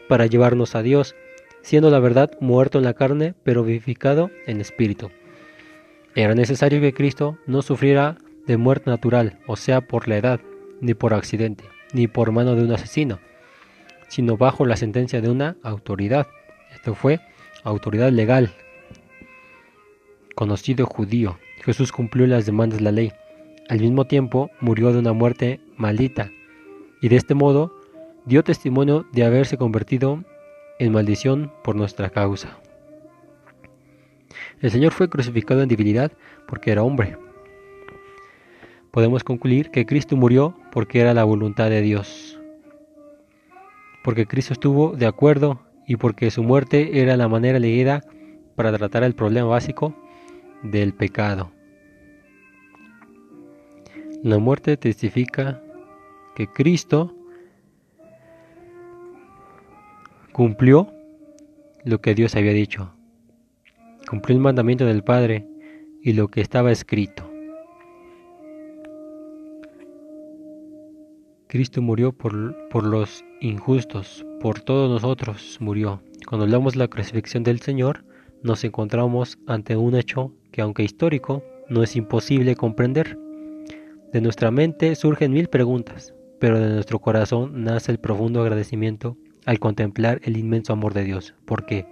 para 0.09 0.27
llevarnos 0.27 0.75
a 0.75 0.83
Dios 0.83 1.15
siendo 1.62 1.91
la 1.91 1.99
verdad 1.99 2.31
muerto 2.41 2.79
en 2.79 2.85
la 2.85 2.95
carne, 2.95 3.35
pero 3.43 3.65
vivificado 3.65 4.31
en 4.47 4.61
espíritu. 4.61 5.11
Era 6.15 6.35
necesario 6.35 6.81
que 6.81 6.95
Cristo 6.95 7.39
no 7.47 7.62
sufriera 7.62 8.19
de 8.47 8.57
muerte 8.57 8.91
natural, 8.91 9.39
o 9.47 9.57
sea, 9.57 9.81
por 9.81 10.09
la 10.09 10.17
edad, 10.17 10.41
ni 10.81 10.95
por 10.95 11.15
accidente, 11.15 11.65
ni 11.93 12.09
por 12.09 12.33
mano 12.33 12.57
de 12.57 12.65
un 12.65 12.73
asesino, 12.73 13.21
sino 14.09 14.37
bajo 14.37 14.67
la 14.67 14.77
sentencia 14.77 15.21
de 15.21 15.29
una 15.29 15.57
autoridad. 15.62 16.27
Esto 16.75 16.95
fue 16.95 17.21
autoridad 17.62 18.11
legal, 18.11 18.50
conocido 20.35 20.87
judío. 20.87 21.39
Jesús 21.62 21.93
cumplió 21.93 22.27
las 22.27 22.47
demandas 22.47 22.79
de 22.79 22.85
la 22.85 22.93
ley. 22.93 23.12
Al 23.69 23.81
mismo 23.81 24.07
tiempo 24.07 24.50
murió 24.61 24.93
de 24.93 24.99
una 24.99 25.12
muerte 25.12 25.61
maldita, 25.77 26.31
y 27.03 27.09
de 27.09 27.17
este 27.17 27.35
modo 27.35 27.80
dio 28.31 28.45
testimonio 28.45 29.07
de 29.11 29.25
haberse 29.25 29.57
convertido 29.57 30.23
en 30.79 30.93
maldición 30.93 31.53
por 31.65 31.75
nuestra 31.75 32.11
causa. 32.11 32.61
El 34.61 34.71
Señor 34.71 34.93
fue 34.93 35.11
crucificado 35.11 35.63
en 35.63 35.69
debilidad 35.69 36.13
porque 36.47 36.71
era 36.71 36.85
hombre. 36.85 37.19
Podemos 38.93 39.25
concluir 39.25 39.73
que 39.73 39.85
Cristo 39.85 40.17
murió 40.17 40.55
porque 40.71 41.01
era 41.01 41.13
la 41.13 41.25
voluntad 41.25 41.71
de 41.71 41.83
Dios, 41.83 42.39
porque 44.05 44.27
Cristo 44.27 44.53
estuvo 44.53 44.93
de 44.93 45.07
acuerdo 45.07 45.61
y 45.89 45.97
porque 45.97 46.31
su 46.31 46.45
muerte 46.45 47.01
era 47.01 47.17
la 47.17 47.27
manera 47.27 47.59
elegida 47.59 48.05
para 48.55 48.71
tratar 48.71 49.03
el 49.03 49.17
problema 49.17 49.49
básico 49.49 49.93
del 50.63 50.95
pecado. 50.95 51.51
La 54.23 54.39
muerte 54.39 54.77
testifica 54.77 55.61
que 56.37 56.47
Cristo 56.47 57.17
cumplió 60.40 60.90
lo 61.85 62.00
que 62.00 62.14
Dios 62.14 62.35
había 62.35 62.54
dicho, 62.54 62.94
cumplió 64.09 64.35
el 64.35 64.40
mandamiento 64.40 64.87
del 64.87 65.04
Padre 65.04 65.47
y 66.02 66.14
lo 66.14 66.28
que 66.28 66.40
estaba 66.40 66.73
escrito. 66.73 67.30
Cristo 71.47 71.82
murió 71.82 72.12
por, 72.12 72.56
por, 72.70 72.87
los 72.87 73.23
injustos, 73.42 74.25
por 74.40 74.61
todos 74.61 74.88
nosotros 74.88 75.59
murió. 75.61 76.00
Cuando 76.26 76.44
hablamos 76.44 76.73
de 76.73 76.78
la 76.78 76.88
crucifixión 76.88 77.42
del 77.42 77.61
Señor, 77.61 78.02
nos 78.42 78.64
encontramos 78.64 79.38
ante 79.47 79.76
un 79.76 79.94
hecho 79.94 80.32
que, 80.52 80.62
aunque 80.62 80.85
histórico, 80.85 81.44
no 81.68 81.82
es 81.82 81.97
imposible 81.97 82.56
comprender. 82.56 83.18
De 84.11 84.23
nuestra 84.23 84.50
mente 84.50 84.94
surgen 84.94 85.32
mil 85.32 85.49
preguntas, 85.49 86.14
pero 86.38 86.59
de 86.59 86.70
nuestro 86.70 86.99
corazón 86.99 87.62
nace 87.62 87.92
el 87.92 87.99
profundo 87.99 88.40
agradecimiento 88.40 89.18
al 89.47 89.59
contemplar 89.59 90.20
el 90.25 90.37
inmenso 90.37 90.73
amor 90.73 90.94
de 90.94 91.04
Dios, 91.04 91.35
porque 91.44 91.87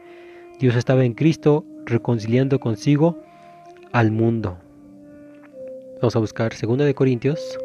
Dios 0.59 0.77
estaba 0.77 1.05
en 1.05 1.15
Cristo 1.15 1.65
reconciliando 1.85 2.61
consigo 2.61 3.23
al 3.93 4.11
mundo. 4.11 4.59
Vamos 6.01 6.17
a 6.17 6.21
buscar 6.21 6.53
2 6.53 6.79
de 6.79 6.95
Corintios, 6.95 7.59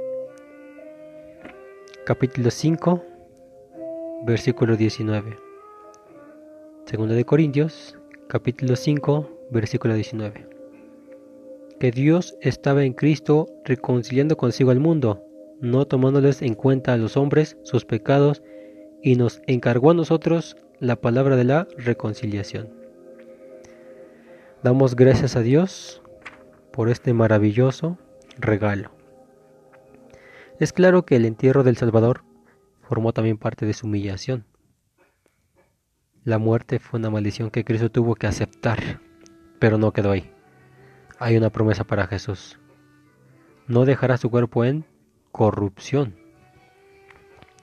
capítulo 2.05 2.49
5, 2.49 3.03
versículo 4.25 4.75
19. 4.75 5.37
2 6.91 7.09
de 7.09 7.25
Corintios, 7.25 7.97
capítulo 8.27 8.75
5, 8.75 9.47
versículo 9.51 9.93
19. 9.93 10.47
Que 11.79 11.91
Dios 11.91 12.35
estaba 12.41 12.83
en 12.83 12.93
Cristo 12.93 13.47
reconciliando 13.65 14.37
consigo 14.37 14.71
al 14.71 14.79
mundo, 14.79 15.25
no 15.61 15.85
tomándoles 15.85 16.41
en 16.41 16.55
cuenta 16.55 16.93
a 16.93 16.97
los 16.97 17.17
hombres 17.17 17.57
sus 17.63 17.85
pecados, 17.85 18.41
y 19.03 19.17
nos 19.17 19.41
encargó 19.45 19.91
a 19.91 19.93
nosotros 19.93 20.55
la 20.79 20.95
palabra 20.95 21.35
de 21.35 21.43
la 21.43 21.67
reconciliación. 21.77 22.69
Damos 24.63 24.95
gracias 24.95 25.35
a 25.35 25.41
Dios 25.41 26.01
por 26.71 26.89
este 26.89 27.13
maravilloso 27.13 27.97
regalo. 28.39 28.91
Es 30.59 30.71
claro 30.71 31.05
que 31.05 31.17
el 31.17 31.25
entierro 31.25 31.63
del 31.63 31.75
Salvador 31.75 32.23
formó 32.81 33.11
también 33.11 33.37
parte 33.37 33.65
de 33.65 33.73
su 33.73 33.87
humillación. 33.87 34.45
La 36.23 36.37
muerte 36.37 36.79
fue 36.79 36.99
una 36.99 37.09
maldición 37.09 37.51
que 37.51 37.65
Cristo 37.65 37.91
tuvo 37.91 38.15
que 38.15 38.27
aceptar, 38.27 39.01
pero 39.59 39.77
no 39.77 39.91
quedó 39.91 40.11
ahí. 40.11 40.31
Hay 41.19 41.35
una 41.35 41.49
promesa 41.49 41.83
para 41.83 42.07
Jesús. 42.07 42.57
No 43.67 43.83
dejará 43.83 44.15
su 44.15 44.29
cuerpo 44.29 44.63
en 44.63 44.85
corrupción. 45.33 46.22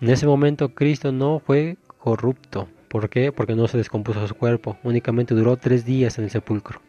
En 0.00 0.08
ese 0.08 0.26
momento 0.26 0.74
Cristo 0.74 1.12
no 1.12 1.40
fue 1.40 1.76
corrupto. 1.98 2.68
¿Por 2.88 3.10
qué? 3.10 3.32
Porque 3.32 3.54
no 3.54 3.68
se 3.68 3.76
descompuso 3.76 4.26
su 4.26 4.34
cuerpo, 4.34 4.78
únicamente 4.82 5.34
duró 5.34 5.58
tres 5.58 5.84
días 5.84 6.16
en 6.18 6.24
el 6.24 6.30
sepulcro. 6.30 6.80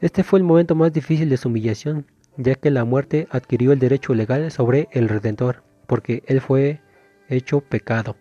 Este 0.00 0.24
fue 0.24 0.40
el 0.40 0.44
momento 0.44 0.74
más 0.74 0.92
difícil 0.92 1.30
de 1.30 1.36
su 1.36 1.48
humillación, 1.48 2.06
ya 2.36 2.56
que 2.56 2.72
la 2.72 2.84
muerte 2.84 3.28
adquirió 3.30 3.72
el 3.72 3.78
derecho 3.78 4.14
legal 4.14 4.50
sobre 4.50 4.88
el 4.90 5.08
Redentor, 5.08 5.62
porque 5.86 6.24
él 6.26 6.40
fue 6.40 6.80
hecho 7.28 7.60
pecado. 7.60 8.16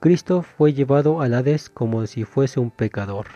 Cristo 0.00 0.42
fue 0.42 0.72
llevado 0.72 1.20
al 1.20 1.34
Hades 1.34 1.68
como 1.68 2.06
si 2.06 2.24
fuese 2.24 2.60
un 2.60 2.70
pecador, 2.70 3.26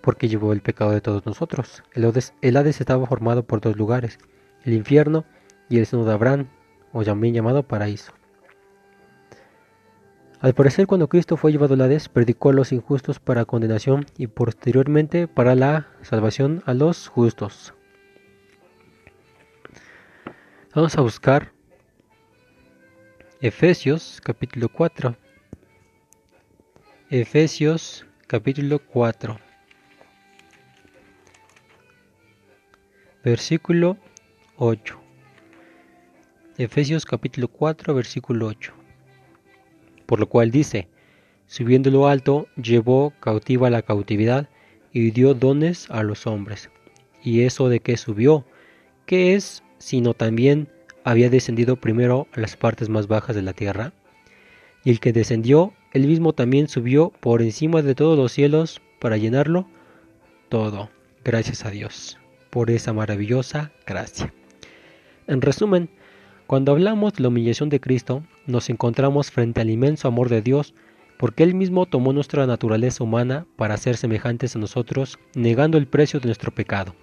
porque 0.00 0.28
llevó 0.28 0.54
el 0.54 0.62
pecado 0.62 0.92
de 0.92 1.02
todos 1.02 1.26
nosotros. 1.26 1.82
El 1.92 2.06
Hades, 2.06 2.32
el 2.40 2.56
Hades 2.56 2.80
estaba 2.80 3.06
formado 3.06 3.42
por 3.44 3.60
dos 3.60 3.76
lugares, 3.76 4.18
el 4.64 4.72
infierno 4.72 5.26
y 5.68 5.78
el 5.78 5.86
seno 5.86 6.06
de 6.06 6.14
Abraham, 6.14 6.48
o 6.96 7.04
también 7.04 7.34
llamado 7.34 7.62
paraíso. 7.62 8.12
Al 10.40 10.54
parecer, 10.54 10.86
cuando 10.86 11.08
Cristo 11.08 11.36
fue 11.36 11.52
llevado 11.52 11.74
al 11.74 11.82
Hades, 11.82 12.08
predicó 12.08 12.50
a 12.50 12.52
los 12.54 12.72
injustos 12.72 13.20
para 13.20 13.44
condenación 13.44 14.06
y 14.16 14.28
posteriormente 14.28 15.28
para 15.28 15.54
la 15.54 15.88
salvación 16.00 16.62
a 16.64 16.72
los 16.72 17.08
justos. 17.08 17.74
Vamos 20.74 20.96
a 20.96 21.02
buscar 21.02 21.52
Efesios 23.40 24.20
capítulo 24.24 24.68
4. 24.70 25.16
Efesios 27.10 28.06
capítulo 28.26 28.78
4. 28.78 29.38
Versículo 33.22 33.98
8. 34.56 35.05
Efesios 36.58 37.04
capítulo 37.04 37.48
4, 37.48 37.94
versículo 37.94 38.46
8. 38.46 38.72
Por 40.06 40.20
lo 40.20 40.26
cual 40.26 40.50
dice, 40.50 40.88
subiendo 41.46 41.90
lo 41.90 42.08
alto, 42.08 42.48
llevó 42.56 43.12
cautiva 43.20 43.68
la 43.68 43.82
cautividad 43.82 44.48
y 44.90 45.10
dio 45.10 45.34
dones 45.34 45.90
a 45.90 46.02
los 46.02 46.26
hombres. 46.26 46.70
¿Y 47.22 47.42
eso 47.42 47.68
de 47.68 47.80
qué 47.80 47.98
subió? 47.98 48.46
¿Qué 49.04 49.34
es 49.34 49.62
sino 49.76 50.14
también 50.14 50.70
había 51.04 51.28
descendido 51.28 51.76
primero 51.76 52.26
a 52.32 52.40
las 52.40 52.56
partes 52.56 52.88
más 52.88 53.06
bajas 53.06 53.36
de 53.36 53.42
la 53.42 53.52
tierra? 53.52 53.92
Y 54.82 54.92
el 54.92 54.98
que 54.98 55.12
descendió, 55.12 55.74
él 55.92 56.06
mismo 56.06 56.32
también 56.32 56.68
subió 56.68 57.10
por 57.20 57.42
encima 57.42 57.82
de 57.82 57.94
todos 57.94 58.16
los 58.16 58.32
cielos 58.32 58.80
para 58.98 59.18
llenarlo 59.18 59.68
todo. 60.48 60.88
Gracias 61.22 61.66
a 61.66 61.70
Dios 61.70 62.18
por 62.48 62.70
esa 62.70 62.94
maravillosa 62.94 63.72
gracia. 63.86 64.32
En 65.26 65.42
resumen, 65.42 65.90
cuando 66.46 66.72
hablamos 66.72 67.14
de 67.14 67.22
la 67.22 67.28
humillación 67.28 67.68
de 67.68 67.80
Cristo, 67.80 68.22
nos 68.46 68.70
encontramos 68.70 69.30
frente 69.30 69.60
al 69.60 69.70
inmenso 69.70 70.06
amor 70.06 70.28
de 70.28 70.42
Dios, 70.42 70.74
porque 71.18 71.42
Él 71.42 71.54
mismo 71.54 71.86
tomó 71.86 72.12
nuestra 72.12 72.46
naturaleza 72.46 73.02
humana 73.02 73.46
para 73.56 73.76
ser 73.76 73.96
semejantes 73.96 74.54
a 74.54 74.58
nosotros, 74.58 75.18
negando 75.34 75.76
el 75.76 75.88
precio 75.88 76.20
de 76.20 76.26
nuestro 76.26 76.52
pecado. 76.52 76.94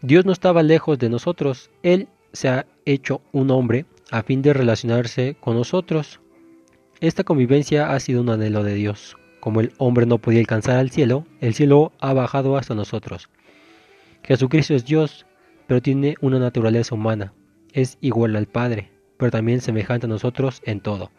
Dios 0.00 0.24
no 0.24 0.32
estaba 0.32 0.62
lejos 0.62 0.98
de 0.98 1.10
nosotros, 1.10 1.70
Él 1.82 2.08
se 2.32 2.48
ha 2.48 2.66
hecho 2.84 3.20
un 3.32 3.50
hombre 3.50 3.84
a 4.10 4.22
fin 4.22 4.40
de 4.40 4.54
relacionarse 4.54 5.36
con 5.38 5.56
nosotros. 5.56 6.20
Esta 7.00 7.24
convivencia 7.24 7.92
ha 7.92 8.00
sido 8.00 8.22
un 8.22 8.30
anhelo 8.30 8.62
de 8.62 8.74
Dios. 8.74 9.16
Como 9.40 9.60
el 9.60 9.72
hombre 9.78 10.06
no 10.06 10.18
podía 10.18 10.40
alcanzar 10.40 10.76
al 10.76 10.90
cielo, 10.90 11.26
el 11.40 11.54
cielo 11.54 11.92
ha 12.00 12.12
bajado 12.14 12.56
hasta 12.56 12.74
nosotros. 12.74 13.28
Jesucristo 14.22 14.74
es 14.74 14.84
Dios, 14.84 15.26
pero 15.66 15.82
tiene 15.82 16.16
una 16.20 16.38
naturaleza 16.38 16.94
humana. 16.94 17.32
Es 17.72 17.98
igual 18.00 18.36
al 18.36 18.46
Padre, 18.46 18.90
pero 19.16 19.30
también 19.30 19.60
semejante 19.60 20.06
a 20.06 20.08
nosotros 20.08 20.62
en 20.64 20.80
todo. 20.80 21.10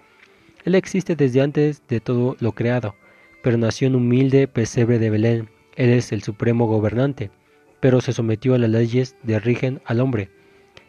Él 0.65 0.75
existe 0.75 1.15
desde 1.15 1.41
antes 1.41 1.81
de 1.87 1.99
todo 1.99 2.35
lo 2.39 2.51
creado, 2.51 2.95
pero 3.43 3.57
nació 3.57 3.87
en 3.87 3.95
humilde 3.95 4.47
pesebre 4.47 4.99
de 4.99 5.09
Belén. 5.09 5.49
Él 5.75 5.89
es 5.89 6.11
el 6.11 6.23
supremo 6.23 6.67
gobernante, 6.67 7.31
pero 7.79 8.01
se 8.01 8.13
sometió 8.13 8.55
a 8.55 8.57
las 8.57 8.69
leyes 8.69 9.15
que 9.25 9.39
rigen 9.39 9.81
al 9.85 9.99
hombre. 9.99 10.29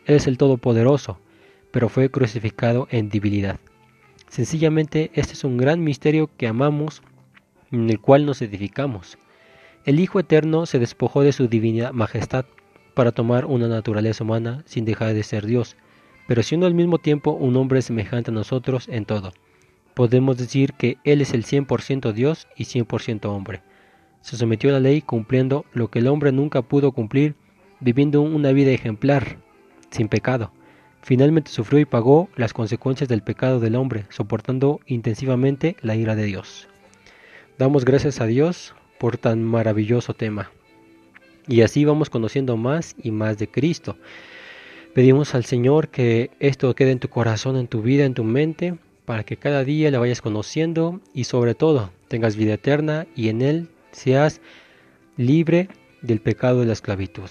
Él 0.06 0.16
es 0.16 0.26
el 0.26 0.38
Todopoderoso, 0.38 1.20
pero 1.70 1.88
fue 1.88 2.10
crucificado 2.10 2.88
en 2.90 3.08
debilidad. 3.08 3.60
Sencillamente 4.28 5.10
este 5.14 5.34
es 5.34 5.44
un 5.44 5.56
gran 5.56 5.82
misterio 5.82 6.30
que 6.36 6.46
amamos, 6.46 7.02
en 7.70 7.88
el 7.90 8.00
cual 8.00 8.26
nos 8.26 8.42
edificamos. 8.42 9.18
El 9.84 10.00
Hijo 10.00 10.20
Eterno 10.20 10.66
se 10.66 10.78
despojó 10.78 11.22
de 11.22 11.32
su 11.32 11.48
divina 11.48 11.92
majestad 11.92 12.46
para 12.98 13.12
tomar 13.12 13.44
una 13.44 13.68
naturaleza 13.68 14.24
humana 14.24 14.64
sin 14.66 14.84
dejar 14.84 15.14
de 15.14 15.22
ser 15.22 15.46
Dios, 15.46 15.76
pero 16.26 16.42
siendo 16.42 16.66
al 16.66 16.74
mismo 16.74 16.98
tiempo 16.98 17.30
un 17.30 17.54
hombre 17.54 17.80
semejante 17.80 18.32
a 18.32 18.34
nosotros 18.34 18.88
en 18.88 19.04
todo. 19.04 19.32
Podemos 19.94 20.36
decir 20.36 20.72
que 20.72 20.98
Él 21.04 21.20
es 21.20 21.32
el 21.32 21.44
100% 21.44 22.12
Dios 22.12 22.48
y 22.56 22.64
100% 22.64 23.26
hombre. 23.26 23.62
Se 24.20 24.36
sometió 24.36 24.70
a 24.70 24.72
la 24.72 24.80
ley 24.80 25.00
cumpliendo 25.00 25.64
lo 25.72 25.92
que 25.92 26.00
el 26.00 26.08
hombre 26.08 26.32
nunca 26.32 26.62
pudo 26.62 26.90
cumplir, 26.90 27.36
viviendo 27.78 28.20
una 28.20 28.50
vida 28.50 28.72
ejemplar, 28.72 29.36
sin 29.90 30.08
pecado. 30.08 30.50
Finalmente 31.00 31.52
sufrió 31.52 31.78
y 31.78 31.84
pagó 31.84 32.28
las 32.34 32.52
consecuencias 32.52 33.08
del 33.08 33.22
pecado 33.22 33.60
del 33.60 33.76
hombre, 33.76 34.06
soportando 34.08 34.80
intensivamente 34.86 35.76
la 35.82 35.94
ira 35.94 36.16
de 36.16 36.24
Dios. 36.24 36.66
Damos 37.58 37.84
gracias 37.84 38.20
a 38.20 38.26
Dios 38.26 38.74
por 38.98 39.18
tan 39.18 39.44
maravilloso 39.44 40.14
tema. 40.14 40.50
Y 41.48 41.62
así 41.62 41.84
vamos 41.84 42.10
conociendo 42.10 42.56
más 42.56 42.94
y 43.02 43.10
más 43.10 43.38
de 43.38 43.48
Cristo. 43.48 43.96
Pedimos 44.94 45.34
al 45.34 45.44
Señor 45.44 45.88
que 45.88 46.30
esto 46.40 46.74
quede 46.74 46.90
en 46.92 46.98
tu 46.98 47.08
corazón, 47.08 47.56
en 47.56 47.68
tu 47.68 47.82
vida, 47.82 48.04
en 48.04 48.14
tu 48.14 48.24
mente, 48.24 48.74
para 49.04 49.24
que 49.24 49.36
cada 49.36 49.64
día 49.64 49.90
le 49.90 49.98
vayas 49.98 50.20
conociendo 50.20 51.00
y 51.14 51.24
sobre 51.24 51.54
todo 51.54 51.90
tengas 52.08 52.36
vida 52.36 52.54
eterna 52.54 53.06
y 53.16 53.28
en 53.30 53.40
Él 53.40 53.68
seas 53.92 54.40
libre 55.16 55.68
del 56.02 56.20
pecado 56.20 56.60
de 56.60 56.66
la 56.66 56.74
esclavitud. 56.74 57.28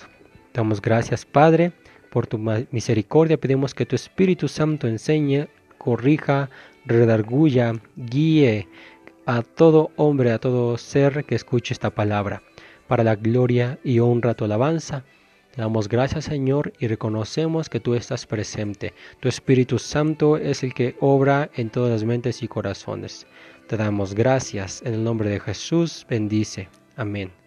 Damos 0.53 0.81
gracias, 0.81 1.25
Padre, 1.25 1.71
por 2.09 2.25
tu 2.25 2.39
misericordia. 2.71 3.37
Pedimos 3.37 3.75
que 3.75 3.85
tu 3.85 3.95
Espíritu 3.95 4.47
Santo 4.47 4.87
enseñe, 4.87 5.47
corrija, 5.77 6.49
redarguya, 6.85 7.73
guíe 7.95 8.67
a 9.25 9.43
todo 9.43 9.91
hombre, 9.97 10.31
a 10.31 10.39
todo 10.39 10.77
ser 10.77 11.25
que 11.25 11.35
escuche 11.35 11.73
esta 11.73 11.89
palabra, 11.91 12.41
para 12.87 13.03
la 13.03 13.15
gloria 13.15 13.79
y 13.83 13.99
honra 13.99 14.33
tu 14.33 14.45
alabanza. 14.45 15.03
Damos 15.55 15.89
gracias, 15.89 16.25
Señor, 16.25 16.71
y 16.79 16.87
reconocemos 16.87 17.67
que 17.67 17.79
tú 17.79 17.95
estás 17.95 18.27
presente. 18.27 18.93
Tu 19.19 19.27
Espíritu 19.27 19.79
Santo 19.79 20.37
es 20.37 20.63
el 20.63 20.73
que 20.73 20.95
obra 20.99 21.49
en 21.55 21.69
todas 21.71 21.91
las 21.91 22.03
mentes 22.03 22.43
y 22.43 22.47
corazones. 22.47 23.25
Te 23.67 23.75
damos 23.75 24.13
gracias. 24.13 24.83
En 24.85 24.93
el 24.93 25.03
nombre 25.03 25.29
de 25.29 25.39
Jesús, 25.39 26.05
bendice. 26.07 26.69
Amén. 26.95 27.46